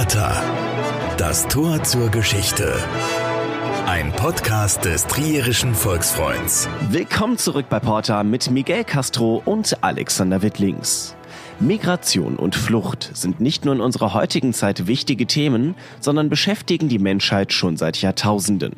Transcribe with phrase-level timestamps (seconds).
[0.00, 0.42] Porta.
[1.18, 2.74] Das Tor zur Geschichte.
[3.86, 6.70] Ein Podcast des Trierischen Volksfreunds.
[6.88, 11.14] Willkommen zurück bei Porta mit Miguel Castro und Alexander Wittlings.
[11.58, 16.98] Migration und Flucht sind nicht nur in unserer heutigen Zeit wichtige Themen, sondern beschäftigen die
[16.98, 18.72] Menschheit schon seit Jahrtausenden.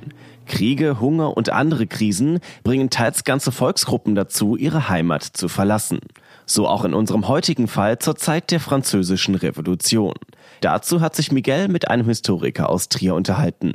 [0.46, 6.00] Kriege, Hunger und andere Krisen bringen teils ganze Volksgruppen dazu, ihre Heimat zu verlassen.
[6.46, 10.14] So auch in unserem heutigen Fall zur Zeit der Französischen Revolution.
[10.62, 13.72] Dazu hat sich Miguel mit einem Historiker aus Trier unterhalten.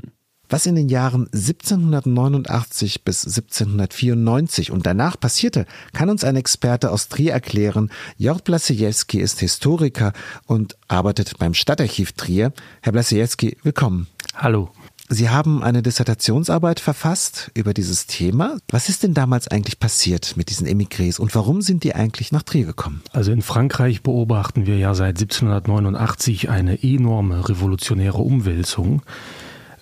[0.48, 7.10] Was in den Jahren 1789 bis 1794 und danach passierte, kann uns ein Experte aus
[7.10, 7.92] Trier erklären.
[8.16, 10.14] Jörg Blasejewski ist Historiker
[10.46, 12.54] und arbeitet beim Stadtarchiv Trier.
[12.82, 14.08] Herr Blasejewski, willkommen.
[14.34, 14.70] Hallo.
[15.10, 18.58] Sie haben eine Dissertationsarbeit verfasst über dieses Thema.
[18.70, 22.44] Was ist denn damals eigentlich passiert mit diesen Emigrés und warum sind die eigentlich nach
[22.44, 23.02] Trier gekommen?
[23.14, 29.02] Also in Frankreich beobachten wir ja seit 1789 eine enorme revolutionäre Umwälzung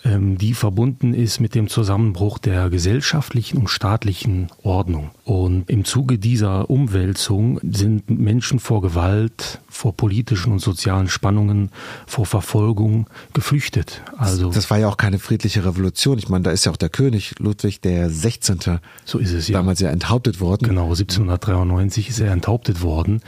[0.07, 5.09] die verbunden ist mit dem Zusammenbruch der gesellschaftlichen und staatlichen Ordnung.
[5.23, 11.71] Und im Zuge dieser Umwälzung sind Menschen vor Gewalt, vor politischen und sozialen Spannungen,
[12.05, 14.03] vor Verfolgung geflüchtet.
[14.15, 16.19] Also das war ja auch keine friedliche Revolution.
[16.19, 18.79] Ich meine, da ist ja auch der König Ludwig der 16.
[19.05, 19.57] So ist es ja.
[19.57, 20.67] Damals ja enthauptet worden.
[20.67, 23.21] Genau, 1793 ist er enthauptet worden.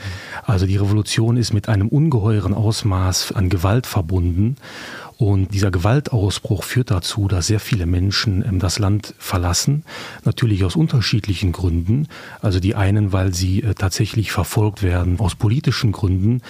[0.44, 4.56] Also die Revolution ist mit einem ungeheuren Ausmaß an Gewalt verbunden.
[5.18, 9.82] Und dieser Gewaltausbruch führt dazu, dass sehr viele Menschen ähm, das Land verlassen,
[10.24, 12.06] natürlich aus unterschiedlichen Gründen.
[12.40, 16.40] Also die einen, weil sie äh, tatsächlich verfolgt werden aus politischen Gründen,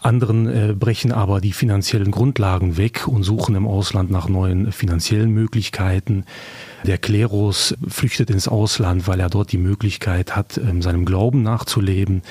[0.00, 5.30] anderen äh, brechen aber die finanziellen Grundlagen weg und suchen im Ausland nach neuen finanziellen
[5.30, 6.24] Möglichkeiten.
[6.84, 12.22] Der Klerus flüchtet ins Ausland, weil er dort die Möglichkeit hat, ähm, seinem Glauben nachzuleben.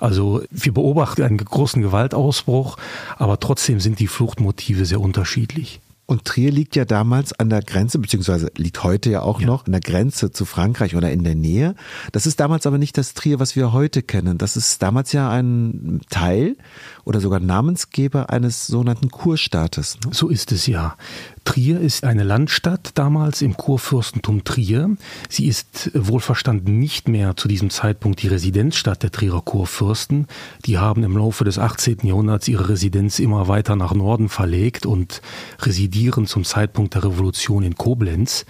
[0.00, 2.76] Also wir beobachten einen großen Gewaltausbruch,
[3.16, 5.80] aber trotzdem sind die Fluchtmotive sehr unterschiedlich.
[6.06, 9.46] Und Trier liegt ja damals an der Grenze, beziehungsweise liegt heute ja auch ja.
[9.46, 11.74] noch an der Grenze zu Frankreich oder in der Nähe.
[12.12, 14.36] Das ist damals aber nicht das Trier, was wir heute kennen.
[14.36, 16.56] Das ist damals ja ein Teil
[17.04, 19.98] oder sogar Namensgeber eines sogenannten Kurstaates.
[20.04, 20.12] Ne?
[20.12, 20.96] So ist es ja.
[21.44, 24.96] Trier ist eine Landstadt damals im Kurfürstentum Trier.
[25.28, 30.26] Sie ist wohlverstanden nicht mehr zu diesem Zeitpunkt die Residenzstadt der Trierer Kurfürsten.
[30.64, 31.98] Die haben im Laufe des 18.
[32.02, 35.20] Jahrhunderts ihre Residenz immer weiter nach Norden verlegt und
[35.60, 38.46] residieren zum Zeitpunkt der Revolution in Koblenz.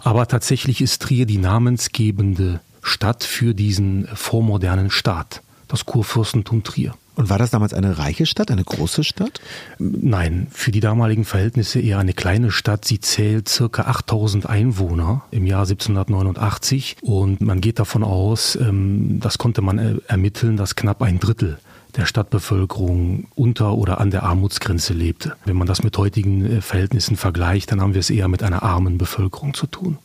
[0.00, 6.94] Aber tatsächlich ist Trier die namensgebende Stadt für diesen vormodernen Staat, das Kurfürstentum Trier.
[7.16, 9.40] Und war das damals eine reiche Stadt, eine große Stadt?
[9.78, 12.84] Nein, für die damaligen Verhältnisse eher eine kleine Stadt.
[12.84, 19.38] Sie zählt circa 8000 Einwohner im Jahr 1789 und man geht davon aus, ähm, das
[19.38, 21.58] konnte man ermitteln, dass knapp ein Drittel
[21.96, 25.36] der Stadtbevölkerung unter oder an der Armutsgrenze lebte.
[25.44, 28.62] Wenn man das mit heutigen äh, Verhältnissen vergleicht, dann haben wir es eher mit einer
[28.62, 29.98] armen Bevölkerung zu tun.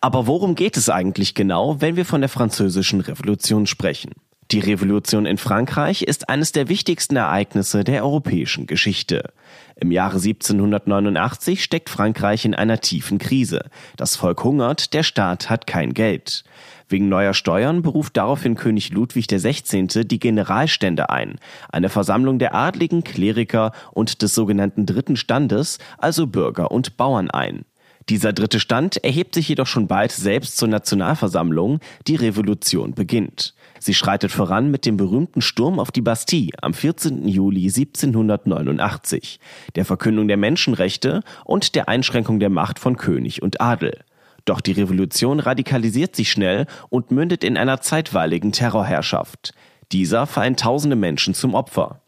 [0.00, 4.12] Aber worum geht es eigentlich genau, wenn wir von der französischen Revolution sprechen?
[4.50, 9.34] Die Revolution in Frankreich ist eines der wichtigsten Ereignisse der europäischen Geschichte.
[9.76, 13.66] Im Jahre 1789 steckt Frankreich in einer tiefen Krise.
[13.98, 16.44] Das Volk hungert, der Staat hat kein Geld.
[16.88, 20.06] Wegen neuer Steuern beruft daraufhin König Ludwig XVI.
[20.06, 21.38] die Generalstände ein,
[21.68, 27.66] eine Versammlung der Adligen, Kleriker und des sogenannten Dritten Standes, also Bürger und Bauern ein.
[28.08, 33.54] Dieser dritte Stand erhebt sich jedoch schon bald selbst zur Nationalversammlung, die Revolution beginnt.
[33.80, 37.28] Sie schreitet voran mit dem berühmten Sturm auf die Bastille am 14.
[37.28, 39.40] Juli 1789,
[39.76, 44.00] der Verkündung der Menschenrechte und der Einschränkung der Macht von König und Adel.
[44.46, 49.52] Doch die Revolution radikalisiert sich schnell und mündet in einer zeitweiligen Terrorherrschaft.
[49.92, 52.00] Dieser fallen tausende Menschen zum Opfer.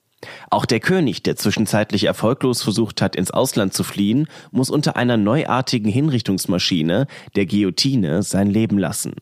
[0.53, 5.16] Auch der König, der zwischenzeitlich erfolglos versucht hat, ins Ausland zu fliehen, muss unter einer
[5.16, 7.06] neuartigen Hinrichtungsmaschine,
[7.37, 9.15] der Guillotine, sein Leben lassen.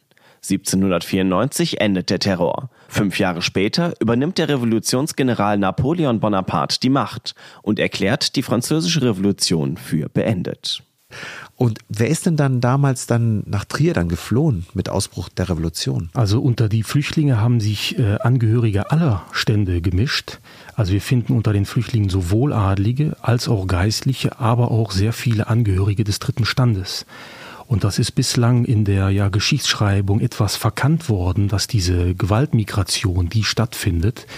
[0.43, 2.71] 1794 endet der Terror.
[2.89, 9.77] Fünf Jahre später übernimmt der Revolutionsgeneral Napoleon Bonaparte die Macht und erklärt die französische Revolution
[9.77, 10.83] für beendet.
[11.59, 16.09] Und wer ist denn dann damals dann nach Trier dann geflohen mit Ausbruch der Revolution?
[16.15, 20.39] Also unter die Flüchtlinge haben sich äh, Angehörige aller Stände gemischt.
[20.77, 25.49] Also wir finden unter den Flüchtlingen sowohl Adlige als auch Geistliche, aber auch sehr viele
[25.49, 27.07] Angehörige des dritten Standes.
[27.67, 33.43] Und das ist bislang in der ja, Geschichtsschreibung etwas verkannt worden, dass diese Gewaltmigration, die
[33.43, 34.29] stattfindet,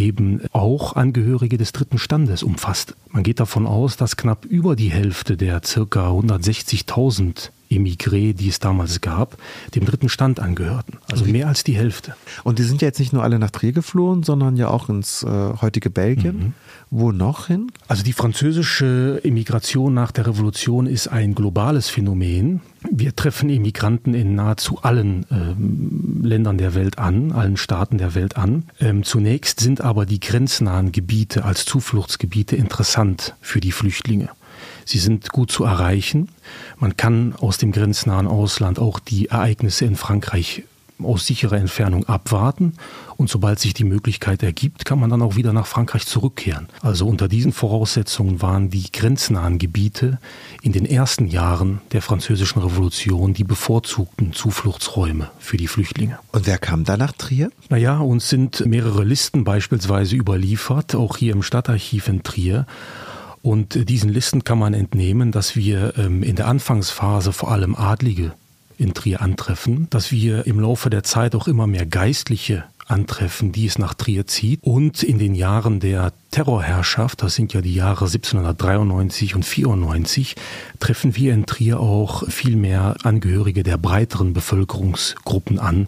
[0.00, 2.96] eben auch Angehörige des dritten Standes umfasst.
[3.10, 8.58] Man geht davon aus, dass knapp über die Hälfte der circa 160.000 Emigré, die es
[8.58, 9.36] damals gab,
[9.74, 10.98] dem dritten Stand angehörten.
[11.10, 12.14] Also mehr als die Hälfte.
[12.42, 15.22] Und die sind ja jetzt nicht nur alle nach Trier geflohen, sondern ja auch ins
[15.22, 15.28] äh,
[15.60, 16.36] heutige Belgien.
[16.36, 16.52] Mhm.
[16.90, 17.70] Wo noch hin?
[17.86, 22.60] Also die französische Immigration nach der Revolution ist ein globales Phänomen.
[22.90, 28.36] Wir treffen Immigranten in nahezu allen ähm, Ländern der Welt an, allen Staaten der Welt
[28.36, 28.64] an.
[28.80, 34.30] Ähm, zunächst sind aber die grenznahen Gebiete als Zufluchtsgebiete interessant für die Flüchtlinge.
[34.90, 36.30] Sie sind gut zu erreichen.
[36.80, 40.64] Man kann aus dem grenznahen Ausland auch die Ereignisse in Frankreich
[41.00, 42.74] aus sicherer Entfernung abwarten
[43.16, 46.66] und sobald sich die Möglichkeit ergibt, kann man dann auch wieder nach Frankreich zurückkehren.
[46.82, 50.18] Also unter diesen Voraussetzungen waren die grenznahen Gebiete
[50.60, 56.18] in den ersten Jahren der französischen Revolution die bevorzugten Zufluchtsräume für die Flüchtlinge.
[56.32, 57.52] Und wer kam da nach Trier?
[57.68, 62.66] Naja, uns sind mehrere Listen beispielsweise überliefert, auch hier im Stadtarchiv in Trier.
[63.42, 68.32] Und diesen Listen kann man entnehmen, dass wir ähm, in der Anfangsphase vor allem Adlige
[68.76, 73.66] in Trier antreffen, dass wir im Laufe der Zeit auch immer mehr Geistliche antreffen, die
[73.66, 74.60] es nach Trier zieht.
[74.62, 80.34] Und in den Jahren der Terrorherrschaft, das sind ja die Jahre 1793 und 94,
[80.80, 85.86] treffen wir in Trier auch viel mehr Angehörige der breiteren Bevölkerungsgruppen an,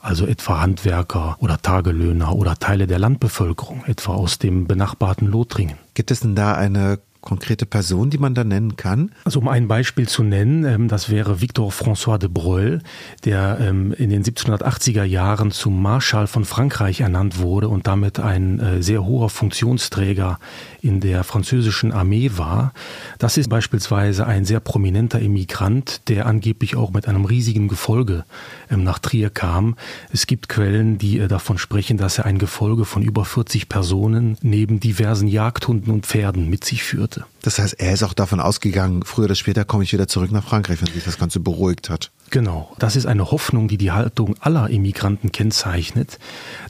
[0.00, 5.81] also etwa Handwerker oder Tagelöhner oder Teile der Landbevölkerung, etwa aus dem benachbarten Lothringen.
[5.94, 9.12] Gibt es denn da eine konkrete Person, die man da nennen kann?
[9.24, 12.80] Also um ein Beispiel zu nennen, ähm, das wäre Victor François de Broglie,
[13.24, 18.60] der ähm, in den 1780er Jahren zum Marschall von Frankreich ernannt wurde und damit ein
[18.60, 20.38] äh, sehr hoher Funktionsträger
[20.82, 22.72] in der französischen Armee war.
[23.18, 28.24] Das ist beispielsweise ein sehr prominenter Emigrant, der angeblich auch mit einem riesigen Gefolge
[28.70, 29.76] ähm, nach Trier kam.
[30.12, 34.36] Es gibt Quellen, die äh, davon sprechen, dass er ein Gefolge von über 40 Personen
[34.42, 37.31] neben diversen Jagdhunden und Pferden mit sich führte.
[37.42, 40.44] Das heißt, er ist auch davon ausgegangen, früher oder später komme ich wieder zurück nach
[40.44, 42.10] Frankreich, wenn sich das Ganze beruhigt hat.
[42.32, 46.18] Genau, das ist eine Hoffnung, die die Haltung aller Immigranten kennzeichnet,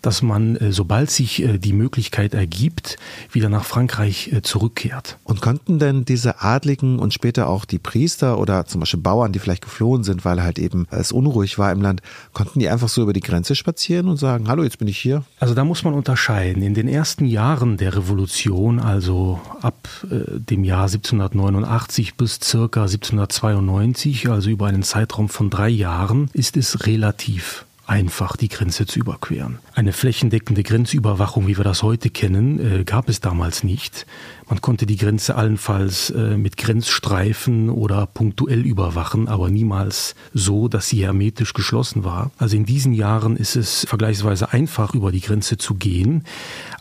[0.00, 2.96] dass man, äh, sobald sich äh, die Möglichkeit ergibt,
[3.30, 5.18] wieder nach Frankreich äh, zurückkehrt.
[5.22, 9.38] Und konnten denn diese Adligen und später auch die Priester oder zum Beispiel Bauern, die
[9.38, 12.02] vielleicht geflohen sind, weil halt eben es unruhig war im Land,
[12.32, 15.22] konnten die einfach so über die Grenze spazieren und sagen, hallo, jetzt bin ich hier?
[15.38, 16.64] Also da muss man unterscheiden.
[16.64, 24.50] In den ersten Jahren der Revolution, also ab dem Jahr 1789 bis circa 1792, also
[24.50, 29.58] über einen Zeitraum von drei Jahren ist es relativ einfach, die Grenze zu überqueren.
[29.74, 34.06] Eine flächendeckende Grenzüberwachung, wie wir das heute kennen, äh, gab es damals nicht.
[34.48, 40.88] Man konnte die Grenze allenfalls äh, mit Grenzstreifen oder punktuell überwachen, aber niemals so, dass
[40.88, 42.30] sie hermetisch geschlossen war.
[42.38, 46.24] Also in diesen Jahren ist es vergleichsweise einfach, über die Grenze zu gehen.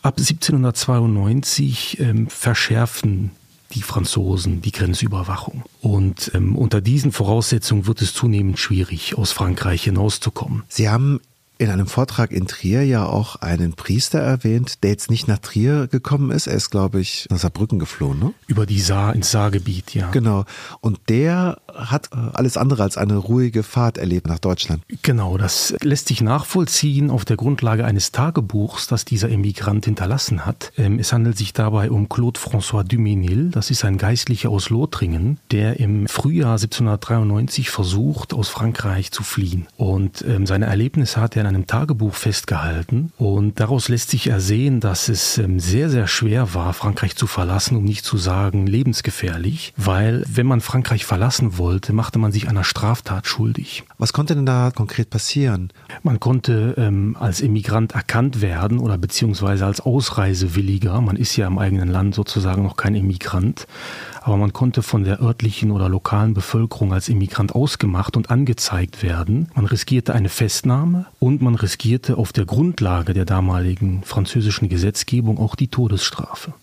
[0.02, 3.32] Ab 1792 ähm, verschärfen
[3.74, 5.64] die Franzosen die Grenzüberwachung.
[5.80, 10.62] Und ähm, unter diesen Voraussetzungen wird es zunehmend schwierig, aus Frankreich hinauszukommen.
[10.68, 11.20] Sie haben
[11.62, 15.86] in einem Vortrag in Trier ja auch einen Priester erwähnt, der jetzt nicht nach Trier
[15.86, 16.48] gekommen ist.
[16.48, 18.34] Er ist, glaube ich, nach Saarbrücken geflohen, ne?
[18.48, 20.10] Über die Saar ins Saargebiet, ja.
[20.10, 20.44] Genau.
[20.80, 24.82] Und der hat äh, alles andere als eine ruhige Fahrt erlebt nach Deutschland.
[25.02, 30.72] Genau, das lässt sich nachvollziehen auf der Grundlage eines Tagebuchs, das dieser Emigrant hinterlassen hat.
[30.76, 33.50] Ähm, es handelt sich dabei um Claude François Duménil.
[33.50, 39.66] Das ist ein Geistlicher aus Lothringen, der im Frühjahr 1793 versucht, aus Frankreich zu fliehen.
[39.76, 44.80] Und ähm, seine Erlebnisse hat er in einem Tagebuch festgehalten und daraus lässt sich ersehen,
[44.80, 49.72] dass es ähm, sehr, sehr schwer war, Frankreich zu verlassen, um nicht zu sagen lebensgefährlich,
[49.76, 51.61] weil wenn man Frankreich verlassen wollte,
[51.92, 53.84] machte man sich einer Straftat schuldig.
[53.98, 55.70] Was konnte denn da konkret passieren?
[56.02, 61.00] Man konnte ähm, als Immigrant erkannt werden oder beziehungsweise als Ausreisewilliger.
[61.00, 63.66] Man ist ja im eigenen Land sozusagen noch kein Immigrant
[64.22, 69.48] aber man konnte von der örtlichen oder lokalen Bevölkerung als Immigrant ausgemacht und angezeigt werden.
[69.54, 75.56] Man riskierte eine Festnahme und man riskierte auf der Grundlage der damaligen französischen Gesetzgebung auch
[75.56, 76.54] die Todesstrafe.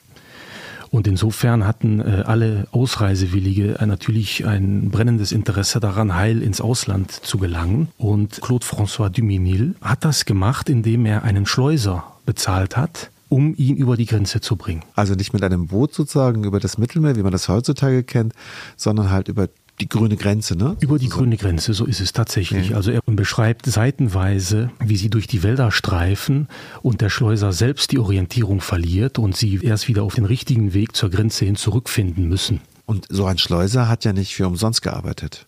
[0.92, 7.12] Und insofern hatten äh, alle Ausreisewillige äh, natürlich ein brennendes Interesse daran, heil ins Ausland
[7.12, 7.90] zu gelangen.
[7.98, 13.76] Und Claude François Duminil hat das gemacht, indem er einen Schleuser bezahlt hat, um ihn
[13.76, 14.84] über die Grenze zu bringen.
[14.96, 18.34] Also nicht mit einem Boot sozusagen über das Mittelmeer, wie man das heutzutage kennt,
[18.76, 19.48] sondern halt über
[19.82, 20.76] die grüne Grenze, ne?
[20.80, 21.18] Über die so.
[21.18, 22.70] grüne Grenze, so ist es tatsächlich.
[22.70, 22.76] Ja.
[22.76, 26.48] Also er beschreibt seitenweise, wie sie durch die Wälder streifen
[26.82, 30.96] und der Schleuser selbst die Orientierung verliert und sie erst wieder auf den richtigen Weg
[30.96, 32.62] zur Grenze hin zurückfinden müssen.
[32.86, 35.46] Und so ein Schleuser hat ja nicht für umsonst gearbeitet.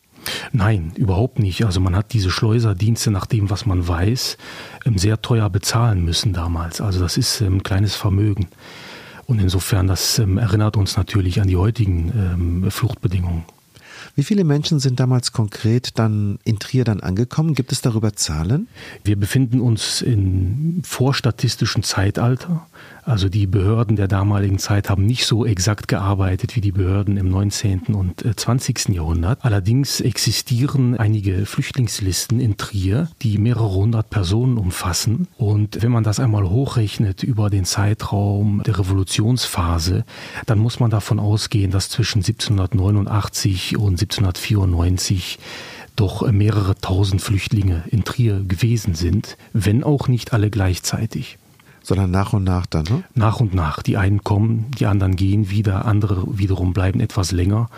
[0.51, 1.65] Nein, überhaupt nicht.
[1.65, 4.37] Also man hat diese Schleuserdienste nach dem, was man weiß,
[4.85, 6.81] ähm, sehr teuer bezahlen müssen damals.
[6.81, 8.47] Also das ist ähm, ein kleines Vermögen.
[9.25, 13.45] Und insofern, das ähm, erinnert uns natürlich an die heutigen Fluchtbedingungen.
[14.15, 17.53] Wie viele Menschen sind damals konkret dann in Trier dann angekommen?
[17.53, 18.67] Gibt es darüber Zahlen?
[19.03, 22.67] Wir befinden uns im vorstatistischen Zeitalter.
[23.03, 27.29] Also die Behörden der damaligen Zeit haben nicht so exakt gearbeitet wie die Behörden im
[27.29, 27.95] 19.
[27.95, 28.89] und 20.
[28.89, 29.39] Äh, Jahrhundert.
[29.43, 35.27] Allerdings existieren einige Flüchtlingslisten in Trier, die mehrere hundert Personen umfassen.
[35.37, 40.05] Und wenn man das einmal hochrechnet über den Zeitraum der Revolutionsphase,
[40.45, 45.39] dann muss man davon ausgehen, dass zwischen 1789 und 1794
[45.95, 51.37] doch mehrere tausend Flüchtlinge in Trier gewesen sind, wenn auch nicht alle gleichzeitig
[51.83, 53.03] sondern nach und nach dann, ne?
[53.15, 53.81] Nach und nach.
[53.81, 57.69] Die einen kommen, die anderen gehen wieder, andere wiederum bleiben etwas länger.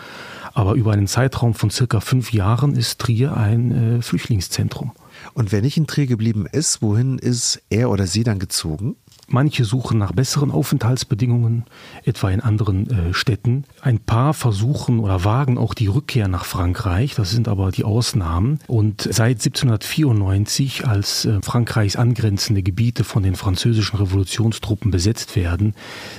[0.52, 4.92] Aber über einen Zeitraum von circa fünf Jahren ist Trier ein äh, Flüchtlingszentrum.
[5.32, 8.96] Und wer nicht in Trier geblieben ist, wohin ist er oder sie dann gezogen?
[9.28, 11.64] Manche suchen nach besseren Aufenthaltsbedingungen,
[12.04, 13.64] etwa in anderen äh, Städten.
[13.80, 18.60] Ein paar versuchen oder wagen auch die Rückkehr nach Frankreich, das sind aber die Ausnahmen.
[18.66, 25.74] Und seit 1794, als äh, Frankreichs angrenzende Gebiete von den französischen Revolutionstruppen besetzt werden,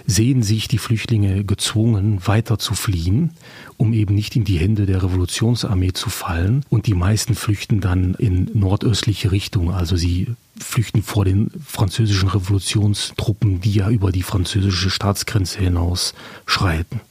[0.07, 3.31] sehen sich die Flüchtlinge gezwungen, weiter zu fliehen,
[3.77, 6.63] um eben nicht in die Hände der Revolutionsarmee zu fallen.
[6.69, 13.61] Und die meisten flüchten dann in nordöstliche Richtung, also sie flüchten vor den französischen Revolutionstruppen,
[13.61, 16.13] die ja über die französische Staatsgrenze hinaus
[16.45, 17.01] schreiten.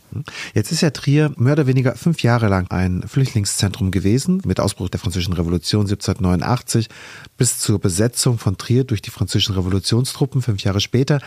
[0.54, 4.88] Jetzt ist ja Trier mehr oder weniger fünf Jahre lang ein Flüchtlingszentrum gewesen, mit Ausbruch
[4.88, 6.88] der Französischen Revolution 1789
[7.36, 11.20] bis zur Besetzung von Trier durch die französischen Revolutionstruppen fünf Jahre später.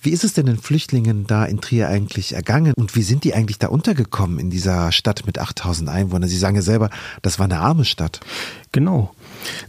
[0.00, 3.34] Wie ist es denn den Flüchtlingen da in Trier eigentlich ergangen und wie sind die
[3.34, 6.28] eigentlich da untergekommen in dieser Stadt mit 8000 Einwohnern?
[6.28, 6.90] Sie sagen ja selber,
[7.20, 8.20] das war eine arme Stadt.
[8.72, 9.14] Genau.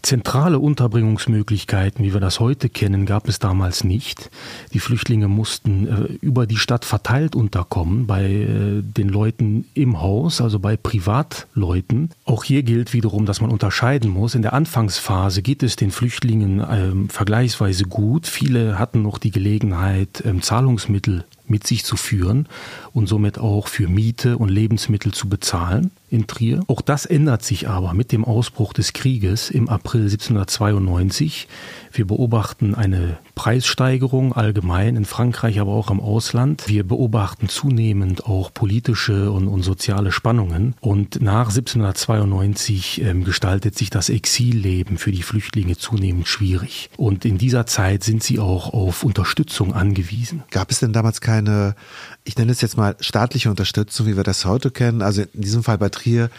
[0.02, 4.30] Zentrale Unterbringungsmöglichkeiten, wie wir das heute kennen, gab es damals nicht.
[4.74, 10.42] Die Flüchtlinge mussten äh, über die Stadt verteilt unterkommen, bei äh, den Leuten im Haus,
[10.42, 12.10] also bei Privatleuten.
[12.26, 14.36] Auch hier gilt wiederum, dass man unterscheiden muss.
[14.36, 18.28] In der Anfangsphase geht es den Flüchtlingen äh, vergleichsweise gut.
[18.28, 22.48] Viele hatten noch die Gelegenheit, ähm, Zahlungsmittel mit sich zu führen
[22.94, 26.62] und somit auch für Miete und Lebensmittel zu bezahlen in Trier.
[26.68, 31.48] Auch das ändert sich aber mit dem Ausbruch des Krieges im April 1792.
[31.92, 36.68] Wir beobachten eine Preissteigerung allgemein in Frankreich, aber auch im Ausland.
[36.68, 40.76] Wir beobachten zunehmend auch politische und, und soziale Spannungen.
[40.82, 46.90] Und nach 1792 ähm, gestaltet sich das Exilleben für die Flüchtlinge zunehmend schwierig.
[46.96, 50.44] Und in dieser Zeit sind sie auch auf Unterstützung angewiesen.
[50.52, 51.76] Gab es denn damals keine,
[52.24, 55.02] ich nenne es jetzt mal staatliche Unterstützung, wie wir das heute kennen?
[55.02, 56.30] Also in diesem Fall bei Trier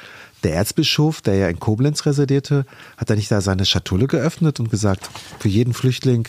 [0.43, 4.71] der Erzbischof, der ja in Koblenz residierte, hat er nicht da seine Schatulle geöffnet und
[4.71, 5.09] gesagt,
[5.39, 6.29] für jeden Flüchtling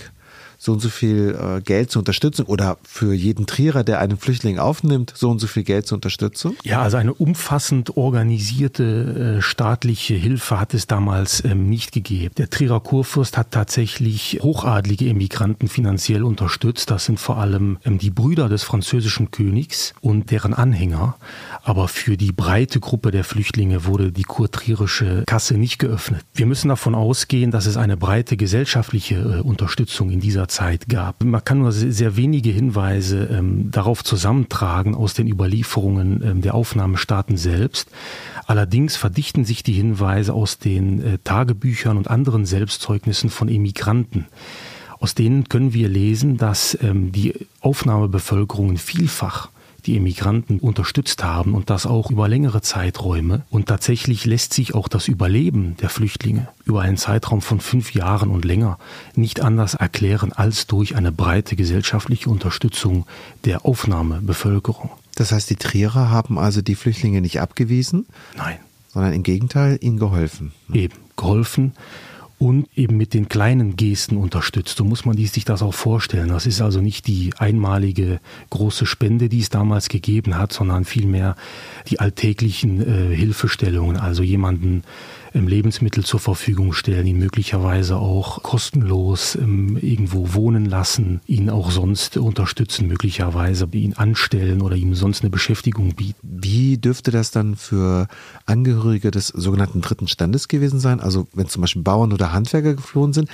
[0.57, 4.59] so und so viel äh, Geld zur Unterstützung oder für jeden Trierer, der einen Flüchtling
[4.59, 6.55] aufnimmt, so und so viel Geld zur Unterstützung?
[6.63, 12.33] Ja, also eine umfassend organisierte äh, staatliche Hilfe hat es damals ähm, nicht gegeben.
[12.37, 16.91] Der Trierer Kurfürst hat tatsächlich hochadlige Emigranten finanziell unterstützt.
[16.91, 21.15] Das sind vor allem ähm, die Brüder des französischen Königs und deren Anhänger.
[21.63, 26.23] Aber für die breite Gruppe der Flüchtlinge wurde die kurtrierische Kasse nicht geöffnet.
[26.33, 31.23] Wir müssen davon ausgehen, dass es eine breite gesellschaftliche äh, Unterstützung in dieser Zeit gab.
[31.23, 37.37] Man kann nur sehr wenige Hinweise ähm, darauf zusammentragen aus den Überlieferungen ähm, der Aufnahmestaaten
[37.37, 37.89] selbst.
[38.47, 44.27] Allerdings verdichten sich die Hinweise aus den äh, Tagebüchern und anderen Selbstzeugnissen von Emigranten.
[44.99, 49.49] Aus denen können wir lesen, dass ähm, die Aufnahmebevölkerungen vielfach
[49.85, 53.43] die Emigranten unterstützt haben und das auch über längere Zeiträume.
[53.49, 58.29] Und tatsächlich lässt sich auch das Überleben der Flüchtlinge über einen Zeitraum von fünf Jahren
[58.29, 58.77] und länger
[59.15, 63.05] nicht anders erklären als durch eine breite gesellschaftliche Unterstützung
[63.45, 64.89] der Aufnahmebevölkerung.
[65.15, 68.05] Das heißt, die Trierer haben also die Flüchtlinge nicht abgewiesen?
[68.35, 68.57] Nein.
[68.93, 70.53] Sondern im Gegenteil ihnen geholfen.
[70.71, 71.73] Eben, geholfen
[72.37, 74.77] und eben mit den kleinen Gesten unterstützt.
[74.77, 76.29] So muss man sich das auch vorstellen.
[76.29, 81.35] Das ist also nicht die einmalige große Spende, die es damals gegeben hat, sondern vielmehr
[81.87, 84.83] die alltäglichen äh, Hilfestellungen, also jemanden
[85.43, 92.17] Lebensmittel zur Verfügung stellen, ihn möglicherweise auch kostenlos ähm, irgendwo wohnen lassen, ihn auch sonst
[92.17, 96.17] unterstützen, möglicherweise ihn anstellen oder ihm sonst eine Beschäftigung bieten.
[96.23, 98.07] Wie dürfte das dann für
[98.45, 101.01] Angehörige des sogenannten dritten Standes gewesen sein?
[101.01, 103.29] Also wenn zum Beispiel Bauern oder Handwerker geflohen sind,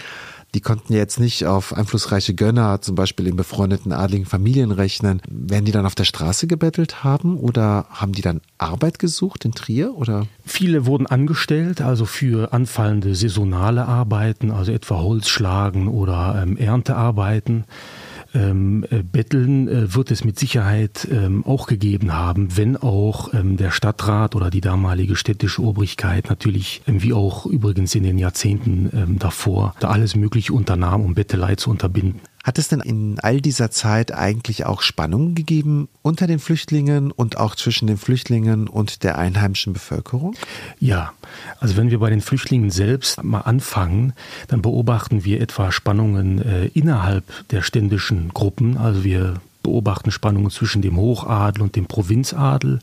[0.54, 5.22] die konnten jetzt nicht auf einflussreiche Gönner, zum Beispiel in befreundeten adligen Familien rechnen.
[5.30, 9.54] Werden die dann auf der Straße gebettelt haben oder haben die dann Arbeit gesucht in
[9.54, 10.28] Trier oder?
[10.46, 17.64] Viele wurden angestellt, also für anfallende saisonale Arbeiten, also etwa Holzschlagen oder ähm, Erntearbeiten.
[18.34, 23.58] Ähm, äh, Betteln äh, wird es mit Sicherheit ähm, auch gegeben haben, wenn auch ähm,
[23.58, 28.90] der Stadtrat oder die damalige städtische Obrigkeit natürlich, ähm, wie auch übrigens in den Jahrzehnten
[28.94, 32.22] ähm, davor, da alles Mögliche unternahm, um Bettelei zu unterbinden.
[32.44, 37.38] Hat es denn in all dieser Zeit eigentlich auch Spannungen gegeben unter den Flüchtlingen und
[37.38, 40.36] auch zwischen den Flüchtlingen und der einheimischen Bevölkerung?
[40.80, 41.14] Ja,
[41.60, 44.14] also wenn wir bei den Flüchtlingen selbst mal anfangen,
[44.48, 48.78] dann beobachten wir etwa Spannungen äh, innerhalb der ständischen Gruppen.
[48.78, 52.80] Also wir beobachten Spannungen zwischen dem Hochadel und dem Provinzadel.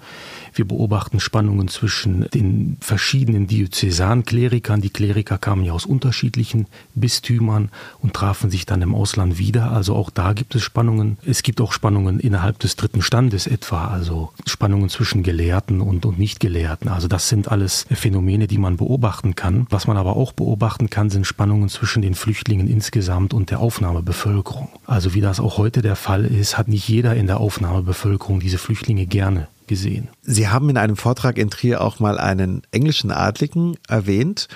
[0.55, 4.81] Wir beobachten Spannungen zwischen den verschiedenen Diözesanklerikern.
[4.81, 7.71] Die Kleriker kamen ja aus unterschiedlichen Bistümern
[8.01, 9.73] und trafen sich dann im Ausland wieder.
[9.73, 11.19] Also auch da gibt es Spannungen.
[11.25, 16.19] Es gibt auch Spannungen innerhalb des dritten Standes etwa, also Spannungen zwischen Gelehrten und, und
[16.19, 16.89] Nichtgelehrten.
[16.89, 19.67] Also das sind alles Phänomene, die man beobachten kann.
[19.71, 24.69] Was man aber auch beobachten kann, sind Spannungen zwischen den Flüchtlingen insgesamt und der Aufnahmebevölkerung.
[24.87, 28.59] Also wie das auch heute der Fall ist, hat nicht jeder in der Aufnahmebevölkerung diese
[28.59, 30.09] Flüchtlinge gerne gesehen.
[30.23, 34.49] Sie haben in einem Vortrag in Trier auch mal einen englischen Adligen erwähnt,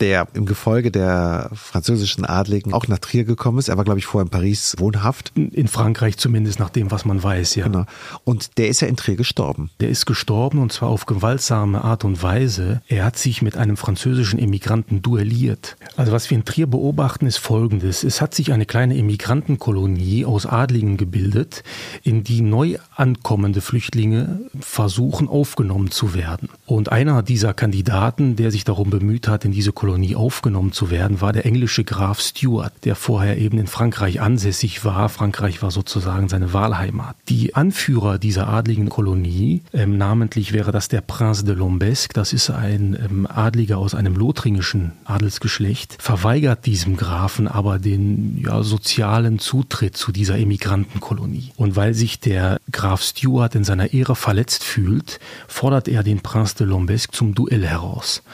[0.00, 3.68] der im Gefolge der französischen Adligen auch nach Trier gekommen ist.
[3.68, 5.32] Er war, glaube ich, vorher in Paris wohnhaft.
[5.36, 7.64] In Frankreich zumindest, nach dem, was man weiß, ja.
[7.64, 7.84] Genau.
[8.24, 9.70] Und der ist ja in Trier gestorben.
[9.80, 12.82] Der ist gestorben und zwar auf gewaltsame Art und Weise.
[12.88, 15.76] Er hat sich mit einem französischen Emigranten duelliert.
[15.96, 18.04] Also was wir in Trier beobachten, ist Folgendes.
[18.04, 21.62] Es hat sich eine kleine Emigrantenkolonie aus Adligen gebildet,
[22.02, 26.50] in die neu ankommende Flüchtlinge versuchen aufgenommen zu werden.
[26.66, 30.90] Und einer dieser Kandidaten, der sich darum bemüht hat, in diese Kolonie Kolonie aufgenommen zu
[30.90, 35.08] werden, war der englische Graf Stuart, der vorher eben in Frankreich ansässig war.
[35.08, 37.14] Frankreich war sozusagen seine Wahlheimat.
[37.28, 42.50] Die Anführer dieser adligen Kolonie, ähm, namentlich wäre das der Prince de Lombesque, das ist
[42.50, 49.96] ein ähm, Adliger aus einem lothringischen Adelsgeschlecht, verweigert diesem Grafen aber den ja, sozialen Zutritt
[49.96, 51.52] zu dieser Emigrantenkolonie.
[51.54, 56.56] Und weil sich der Graf Stuart in seiner Ehre verletzt fühlt, fordert er den Prince
[56.56, 58.24] de Lombesque zum Duell heraus.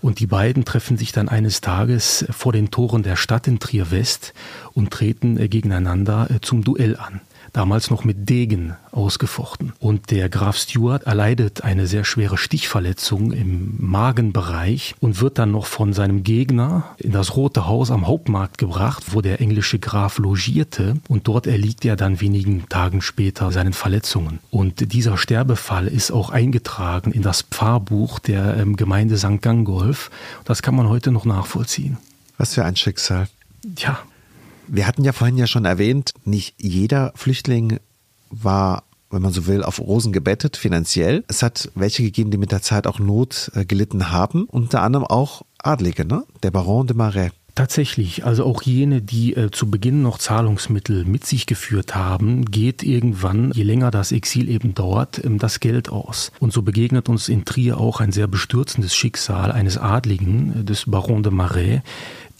[0.00, 3.90] Und die beiden treffen sich dann eines Tages vor den Toren der Stadt in Trier
[3.90, 4.34] West
[4.72, 7.20] und treten äh, gegeneinander äh, zum Duell an
[7.52, 9.72] damals noch mit Degen ausgefochten.
[9.78, 15.66] Und der Graf Stuart erleidet eine sehr schwere Stichverletzung im Magenbereich und wird dann noch
[15.66, 20.96] von seinem Gegner in das Rote Haus am Hauptmarkt gebracht, wo der englische Graf logierte.
[21.08, 24.38] Und dort erliegt er dann wenigen Tagen später seinen Verletzungen.
[24.50, 29.42] Und dieser Sterbefall ist auch eingetragen in das Pfarrbuch der ähm, Gemeinde St.
[29.42, 30.10] Gangolf.
[30.44, 31.98] Das kann man heute noch nachvollziehen.
[32.38, 33.28] Was für ein Schicksal.
[33.78, 33.98] Ja,
[34.68, 37.78] wir hatten ja vorhin ja schon erwähnt, nicht jeder Flüchtling
[38.30, 41.24] war wenn man so will, auf Rosen gebettet, finanziell.
[41.28, 45.06] Es hat welche gegeben, die mit der Zeit auch Not äh, gelitten haben, unter anderem
[45.06, 46.24] auch Adlige, ne?
[46.42, 47.30] Der Baron de Marais.
[47.54, 52.82] Tatsächlich, also auch jene, die äh, zu Beginn noch Zahlungsmittel mit sich geführt haben, geht
[52.82, 56.32] irgendwann, je länger das Exil eben dauert, ähm, das Geld aus.
[56.38, 60.84] Und so begegnet uns in Trier auch ein sehr bestürzendes Schicksal eines Adligen, äh, des
[60.84, 61.80] Baron de Marais,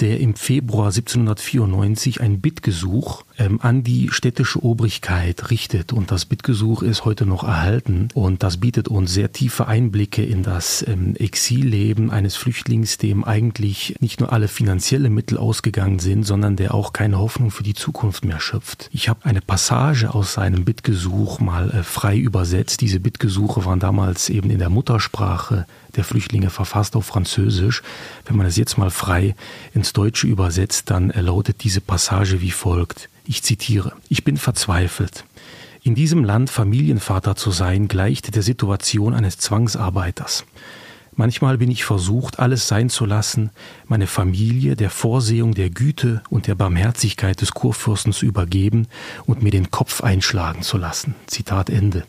[0.01, 5.93] der im Februar 1794 ein Bittgesuch ähm, an die städtische Obrigkeit richtet.
[5.93, 8.09] Und das Bittgesuch ist heute noch erhalten.
[8.15, 13.97] Und das bietet uns sehr tiefe Einblicke in das ähm, Exilleben eines Flüchtlings, dem eigentlich
[14.01, 18.25] nicht nur alle finanzielle Mittel ausgegangen sind, sondern der auch keine Hoffnung für die Zukunft
[18.25, 18.89] mehr schöpft.
[18.93, 22.81] Ich habe eine Passage aus seinem Bittgesuch mal äh, frei übersetzt.
[22.81, 27.83] Diese Bittgesuche waren damals eben in der Muttersprache der Flüchtlinge verfasst auf Französisch.
[28.25, 29.35] Wenn man es jetzt mal frei
[29.75, 33.09] ins Deutsche übersetzt, dann lautet diese Passage wie folgt.
[33.25, 33.93] Ich zitiere.
[34.09, 35.25] Ich bin verzweifelt.
[35.83, 40.45] In diesem Land Familienvater zu sein, gleicht der Situation eines Zwangsarbeiters.
[41.19, 43.51] Manchmal bin ich versucht, alles sein zu lassen,
[43.87, 48.87] meine Familie der Vorsehung der Güte und der Barmherzigkeit des Kurfürsten zu übergeben
[49.25, 51.15] und mir den Kopf einschlagen zu lassen.
[51.27, 52.05] Zitat Ende.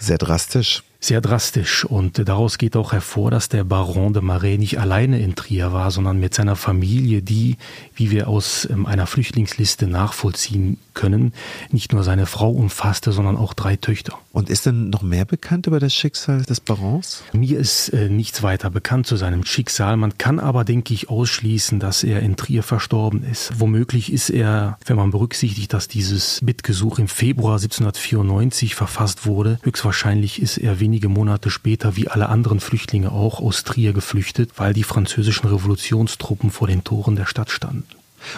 [0.00, 1.84] Sehr drastisch sehr drastisch.
[1.84, 5.90] Und daraus geht auch hervor, dass der Baron de Marais nicht alleine in Trier war,
[5.90, 7.56] sondern mit seiner Familie, die,
[7.94, 11.32] wie wir aus ähm, einer Flüchtlingsliste nachvollziehen können,
[11.70, 14.18] nicht nur seine Frau umfasste, sondern auch drei Töchter.
[14.32, 17.22] Und ist denn noch mehr bekannt über das Schicksal des Barons?
[17.32, 19.96] Mir ist äh, nichts weiter bekannt zu seinem Schicksal.
[19.96, 23.52] Man kann aber, denke ich, ausschließen, dass er in Trier verstorben ist.
[23.58, 30.42] Womöglich ist er, wenn man berücksichtigt, dass dieses Bittgesuch im Februar 1794 verfasst wurde, höchstwahrscheinlich
[30.42, 34.72] ist er wenig wenige Monate später wie alle anderen Flüchtlinge auch aus Trier geflüchtet, weil
[34.72, 37.84] die französischen Revolutionstruppen vor den Toren der Stadt standen.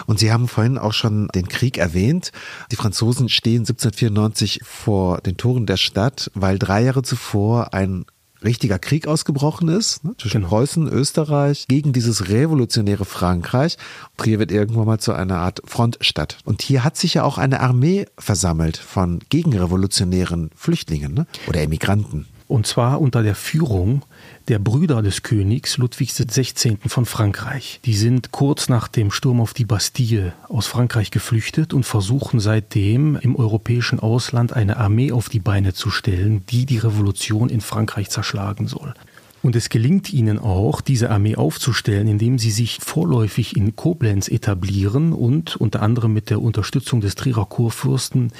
[0.07, 2.33] Und Sie haben vorhin auch schon den Krieg erwähnt.
[2.69, 8.03] Die Franzosen stehen 1794 vor den Toren der Stadt, weil drei Jahre zuvor ein
[8.43, 10.49] richtiger Krieg ausgebrochen ist, ne, zwischen Genau.
[10.49, 13.77] Preußen, Österreich, gegen dieses revolutionäre Frankreich.
[14.17, 16.39] Trier wird irgendwann mal zu einer Art Frontstadt.
[16.43, 21.25] Und hier hat sich ja auch eine Armee versammelt von gegenrevolutionären Flüchtlingen ne?
[21.47, 22.27] oder Emigranten.
[22.49, 24.01] Und zwar unter der Führung
[24.47, 26.79] der Brüder des Königs Ludwigs XVI.
[26.87, 27.79] von Frankreich.
[27.85, 33.17] Die sind kurz nach dem Sturm auf die Bastille aus Frankreich geflüchtet und versuchen seitdem
[33.17, 38.09] im europäischen Ausland eine Armee auf die Beine zu stellen, die die Revolution in Frankreich
[38.09, 38.95] zerschlagen soll.
[39.41, 45.13] Und es gelingt ihnen auch, diese Armee aufzustellen, indem sie sich vorläufig in Koblenz etablieren
[45.13, 48.31] und unter anderem mit der Unterstützung des Trierer Kurfürsten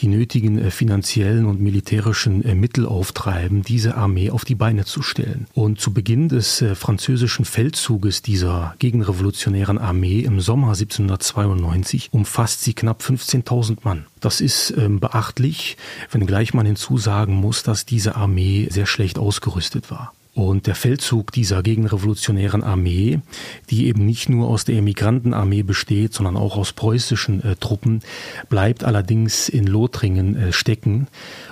[0.00, 5.02] die nötigen äh, finanziellen und militärischen äh, Mittel auftreiben, diese Armee auf die Beine zu
[5.02, 5.46] stellen.
[5.54, 12.74] Und zu Beginn des äh, französischen Feldzuges dieser gegenrevolutionären Armee im Sommer 1792 umfasst sie
[12.74, 14.06] knapp 15.000 Mann.
[14.20, 15.76] Das ist ähm, beachtlich,
[16.10, 20.12] wenngleich man hinzusagen muss, dass diese Armee sehr schlecht ausgerüstet war.
[20.38, 23.18] Und der Feldzug dieser gegenrevolutionären Armee,
[23.70, 28.02] die eben nicht nur aus der Emigrantenarmee besteht, sondern auch aus preußischen äh, Truppen,
[28.48, 31.08] bleibt allerdings in Lothringen äh, stecken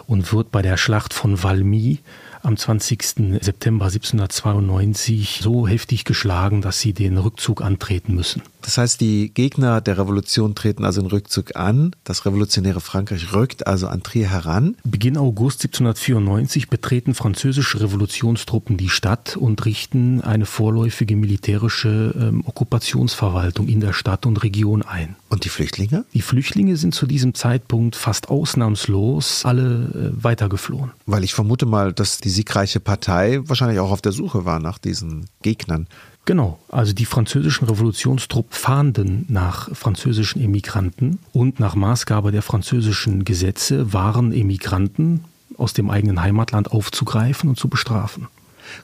[0.06, 1.98] und wird bei der Schlacht von Valmy
[2.44, 3.40] am 20.
[3.40, 8.42] September 1792 so heftig geschlagen, dass sie den Rückzug antreten müssen.
[8.66, 11.94] Das heißt, die Gegner der Revolution treten also den Rückzug an.
[12.02, 14.74] Das revolutionäre Frankreich rückt also an Trier heran.
[14.82, 23.68] Beginn August 1794 betreten französische Revolutionstruppen die Stadt und richten eine vorläufige militärische ähm, Okkupationsverwaltung
[23.68, 25.14] in der Stadt und Region ein.
[25.28, 26.04] Und die Flüchtlinge?
[26.12, 30.90] Die Flüchtlinge sind zu diesem Zeitpunkt fast ausnahmslos alle äh, weitergeflohen.
[31.06, 34.78] Weil ich vermute mal, dass die siegreiche Partei wahrscheinlich auch auf der Suche war nach
[34.78, 35.86] diesen Gegnern.
[36.26, 43.92] Genau, also die französischen Revolutionstruppen fahnden nach französischen Emigranten und nach Maßgabe der französischen Gesetze
[43.92, 45.22] waren Emigranten
[45.56, 48.26] aus dem eigenen Heimatland aufzugreifen und zu bestrafen.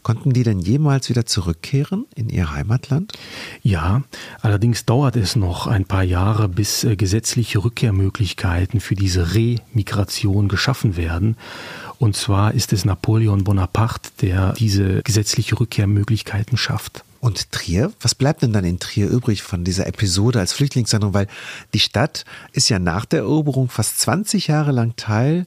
[0.05, 3.13] Konnten die denn jemals wieder zurückkehren in ihr Heimatland?
[3.65, 4.05] Ja,
[4.41, 10.97] allerdings dauert es noch ein paar Jahre, bis äh, gesetzliche Rückkehrmöglichkeiten für diese Remigration geschaffen
[10.97, 11.37] werden.
[11.99, 17.03] Und zwar ist es Napoleon Bonaparte, der diese gesetzliche Rückkehrmöglichkeiten schafft.
[17.23, 17.93] Und Trier?
[18.01, 21.15] Was bleibt denn dann in Trier übrig von dieser Episode als Flüchtlingssendung?
[21.15, 21.29] Weil
[21.73, 25.47] die Stadt ist ja nach der Eroberung fast 20 Jahre lang Teil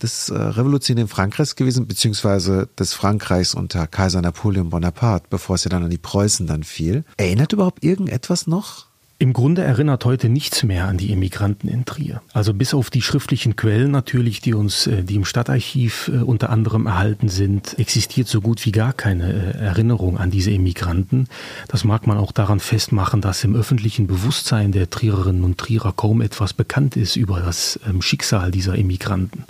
[0.00, 5.68] des äh, revolutionären Frankreichs gewesen, beziehungsweise des Frankreichs unter Kaiser Napoleon Bonaparte, bevor es ja
[5.68, 7.04] dann an die Preußen dann fiel.
[7.16, 8.85] Erinnert überhaupt irgendetwas noch?
[9.18, 12.20] Im Grunde erinnert heute nichts mehr an die Emigranten in Trier.
[12.34, 16.50] Also bis auf die schriftlichen Quellen natürlich, die uns, äh, die im Stadtarchiv äh, unter
[16.50, 21.28] anderem erhalten sind, existiert so gut wie gar keine äh, Erinnerung an diese Emigranten.
[21.68, 26.20] Das mag man auch daran festmachen, dass im öffentlichen Bewusstsein der Triererinnen und Trierer kaum
[26.20, 29.44] etwas bekannt ist über das ähm, Schicksal dieser Emigranten.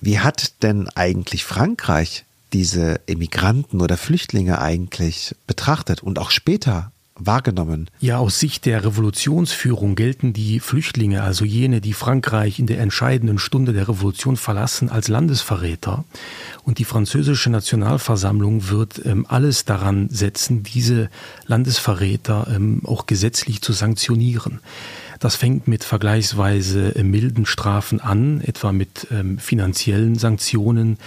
[0.00, 7.88] Wie hat denn eigentlich Frankreich diese Emigranten oder Flüchtlinge eigentlich betrachtet und auch später wahrgenommen?
[8.00, 13.38] Ja, aus Sicht der Revolutionsführung gelten die Flüchtlinge, also jene, die Frankreich in der entscheidenden
[13.38, 16.04] Stunde der Revolution verlassen, als Landesverräter.
[16.64, 21.08] Und die französische Nationalversammlung wird ähm, alles daran setzen, diese
[21.46, 24.60] Landesverräter ähm, auch gesetzlich zu sanktionieren.
[25.18, 30.98] Das fängt mit vergleichsweise äh, milden Strafen an, etwa mit ähm, finanziellen Sanktionen.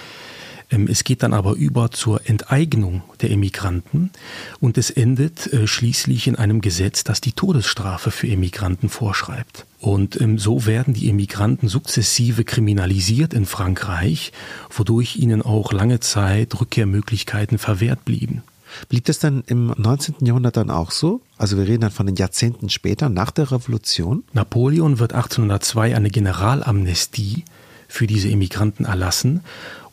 [0.72, 4.12] Ähm, Es geht dann aber über zur Enteignung der Emigranten
[4.60, 9.66] und es endet äh, schließlich in einem Gesetz, das die Todesstrafe für Emigranten vorschreibt.
[9.80, 14.32] Und ähm, so werden die Emigranten sukzessive kriminalisiert in Frankreich,
[14.70, 18.44] wodurch ihnen auch lange Zeit Rückkehrmöglichkeiten verwehrt blieben.
[18.88, 20.26] Blieb das dann im 19.
[20.26, 21.22] Jahrhundert dann auch so?
[21.38, 24.24] Also wir reden dann von den Jahrzehnten später, nach der Revolution.
[24.32, 27.44] Napoleon wird 1802 eine Generalamnestie
[27.90, 29.42] für diese Emigranten erlassen.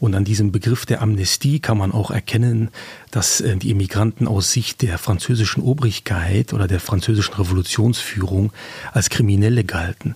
[0.00, 2.70] Und an diesem Begriff der Amnestie kann man auch erkennen,
[3.11, 8.52] dass äh, die Emigranten aus Sicht der französischen Obrigkeit oder der französischen Revolutionsführung
[8.92, 10.14] als Kriminelle galten.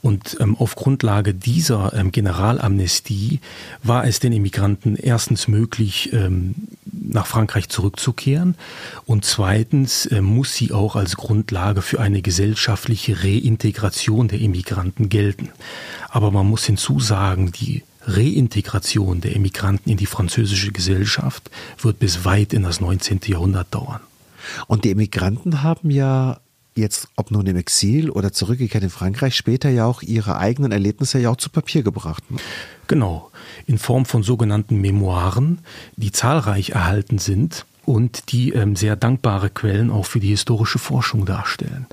[0.00, 3.40] Und ähm, auf Grundlage dieser ähm, Generalamnestie
[3.82, 8.54] war es den Emigranten erstens möglich, ähm, nach Frankreich zurückzukehren
[9.06, 15.50] und zweitens äh, muss sie auch als Grundlage für eine gesellschaftliche Reintegration der Emigranten gelten.
[16.08, 22.52] Aber man muss hinzusagen, die Reintegration der Emigranten in die französische Gesellschaft wird bis weit
[22.52, 23.20] in das 19.
[23.26, 24.00] Jahrhundert dauern.
[24.66, 26.40] Und die Emigranten haben ja
[26.74, 31.18] jetzt, ob nun im Exil oder zurückgekehrt in Frankreich, später ja auch ihre eigenen Erlebnisse
[31.18, 32.30] ja auch zu Papier gebracht.
[32.30, 32.38] Ne?
[32.86, 33.30] Genau,
[33.66, 35.58] in Form von sogenannten Memoiren,
[35.96, 41.26] die zahlreich erhalten sind und die ähm, sehr dankbare Quellen auch für die historische Forschung
[41.26, 41.86] darstellen.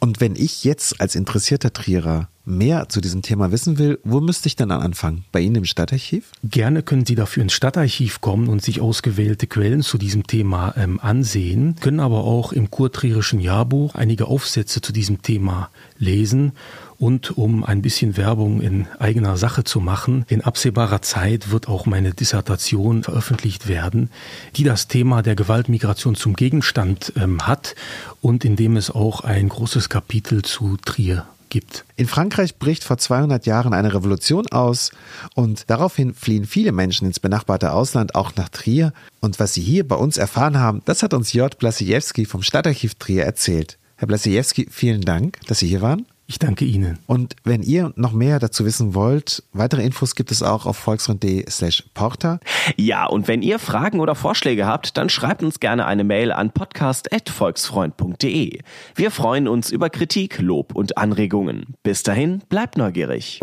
[0.00, 4.46] Und wenn ich jetzt als interessierter Trierer mehr zu diesem Thema wissen will, wo müsste
[4.46, 5.24] ich dann anfangen?
[5.32, 6.30] Bei Ihnen im Stadtarchiv?
[6.44, 10.98] Gerne können Sie dafür ins Stadtarchiv kommen und sich ausgewählte Quellen zu diesem Thema ähm,
[11.00, 16.52] ansehen, können aber auch im Kurtrierischen Jahrbuch einige Aufsätze zu diesem Thema lesen
[16.98, 21.86] und um ein bisschen Werbung in eigener Sache zu machen, in absehbarer Zeit wird auch
[21.86, 24.10] meine Dissertation veröffentlicht werden,
[24.56, 27.74] die das Thema der Gewaltmigration zum Gegenstand ähm, hat
[28.20, 31.84] und in dem es auch ein großes Kapitel zu Trier gibt.
[31.96, 34.90] In Frankreich bricht vor 200 Jahren eine Revolution aus
[35.34, 38.92] und daraufhin fliehen viele Menschen ins benachbarte Ausland, auch nach Trier.
[39.20, 41.56] Und was sie hier bei uns erfahren haben, das hat uns J.
[41.58, 43.78] Blasiewski vom Stadtarchiv Trier erzählt.
[43.96, 46.06] Herr Blasiewski, vielen Dank, dass Sie hier waren.
[46.30, 46.98] Ich danke Ihnen.
[47.06, 51.48] Und wenn ihr noch mehr dazu wissen wollt, weitere Infos gibt es auch auf volksrund.de
[51.48, 52.38] slash porter.
[52.76, 56.50] Ja, und wenn ihr Fragen oder Vorschläge habt, dann schreibt uns gerne eine Mail an
[56.50, 58.58] podcast.volksfreund.de.
[58.94, 61.76] Wir freuen uns über Kritik, Lob und Anregungen.
[61.82, 63.40] Bis dahin, bleibt neugierig.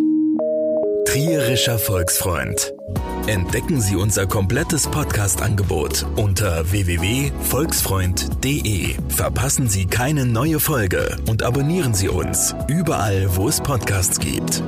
[1.06, 2.74] Trierischer Volksfreund.
[3.28, 8.96] Entdecken Sie unser komplettes Podcast-Angebot unter www.volksfreund.de.
[9.10, 14.64] Verpassen Sie keine neue Folge und abonnieren Sie uns überall, wo es Podcasts gibt.